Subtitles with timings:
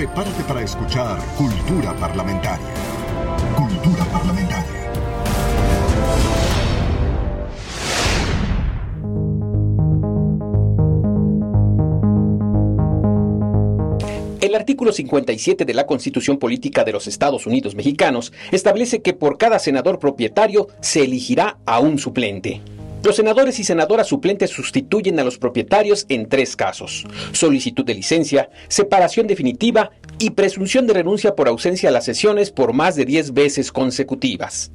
[0.00, 2.66] Prepárate para escuchar Cultura Parlamentaria.
[3.54, 4.80] Cultura Parlamentaria.
[14.40, 19.36] El artículo 57 de la Constitución Política de los Estados Unidos Mexicanos establece que por
[19.36, 22.62] cada senador propietario se elegirá a un suplente.
[23.02, 27.06] Los senadores y senadoras suplentes sustituyen a los propietarios en tres casos.
[27.32, 32.74] Solicitud de licencia, separación definitiva y presunción de renuncia por ausencia a las sesiones por
[32.74, 34.70] más de 10 veces consecutivas.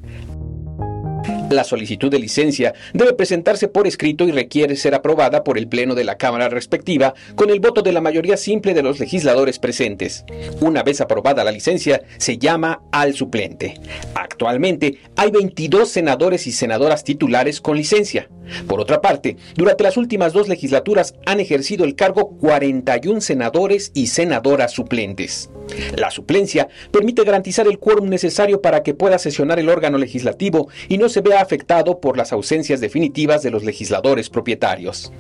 [1.50, 5.94] La solicitud de licencia debe presentarse por escrito y requiere ser aprobada por el Pleno
[5.94, 10.26] de la Cámara respectiva con el voto de la mayoría simple de los legisladores presentes.
[10.62, 13.76] Una vez aprobada la licencia, se llama al suplente.
[14.16, 18.28] Actualmente hay 22 senadores y senadoras titulares con licencia.
[18.68, 24.08] Por otra parte, durante las últimas dos legislaturas han ejercido el cargo 41 senadores y
[24.08, 25.50] senadoras suplentes.
[25.96, 30.98] La suplencia permite garantizar el quórum necesario para que pueda sesionar el órgano legislativo y
[30.98, 35.11] no se vea afectado por las ausencias definitivas de los legisladores propietarios.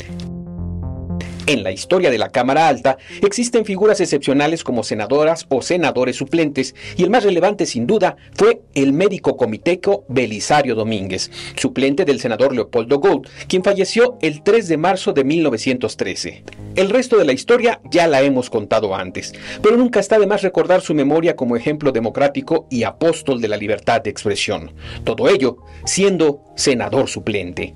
[1.47, 6.73] En la historia de la Cámara Alta existen figuras excepcionales como senadoras o senadores suplentes
[6.97, 12.55] y el más relevante sin duda fue el médico comiteco Belisario Domínguez, suplente del senador
[12.55, 16.43] Leopoldo Gould, quien falleció el 3 de marzo de 1913.
[16.75, 20.41] El resto de la historia ya la hemos contado antes, pero nunca está de más
[20.41, 24.73] recordar su memoria como ejemplo democrático y apóstol de la libertad de expresión.
[25.03, 27.75] Todo ello siendo senador suplente.